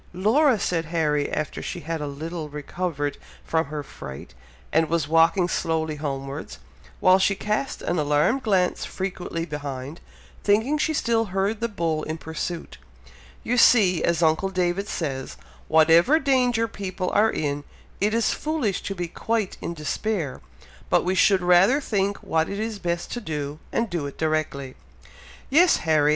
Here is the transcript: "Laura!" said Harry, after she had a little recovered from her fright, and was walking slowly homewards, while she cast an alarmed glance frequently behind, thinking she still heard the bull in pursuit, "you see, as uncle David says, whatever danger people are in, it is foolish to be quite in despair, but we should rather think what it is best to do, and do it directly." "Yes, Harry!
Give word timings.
"Laura!" 0.15 0.57
said 0.59 0.85
Harry, 0.85 1.31
after 1.31 1.61
she 1.61 1.81
had 1.81 2.01
a 2.01 2.07
little 2.07 2.49
recovered 2.49 3.19
from 3.45 3.65
her 3.67 3.83
fright, 3.83 4.33
and 4.73 4.89
was 4.89 5.07
walking 5.07 5.47
slowly 5.47 5.97
homewards, 5.97 6.57
while 6.99 7.19
she 7.19 7.35
cast 7.35 7.83
an 7.83 7.99
alarmed 7.99 8.41
glance 8.41 8.83
frequently 8.83 9.45
behind, 9.45 9.99
thinking 10.43 10.75
she 10.79 10.91
still 10.91 11.25
heard 11.25 11.59
the 11.59 11.67
bull 11.67 12.01
in 12.01 12.17
pursuit, 12.17 12.79
"you 13.43 13.57
see, 13.57 14.03
as 14.03 14.23
uncle 14.23 14.49
David 14.49 14.87
says, 14.87 15.37
whatever 15.67 16.17
danger 16.17 16.67
people 16.67 17.11
are 17.11 17.29
in, 17.29 17.63
it 17.99 18.11
is 18.15 18.33
foolish 18.33 18.81
to 18.81 18.95
be 18.95 19.07
quite 19.07 19.55
in 19.61 19.75
despair, 19.75 20.41
but 20.89 21.05
we 21.05 21.13
should 21.13 21.43
rather 21.43 21.79
think 21.79 22.17
what 22.23 22.49
it 22.49 22.59
is 22.59 22.79
best 22.79 23.11
to 23.11 23.21
do, 23.21 23.59
and 23.71 23.87
do 23.91 24.07
it 24.07 24.17
directly." 24.17 24.73
"Yes, 25.51 25.77
Harry! 25.85 26.09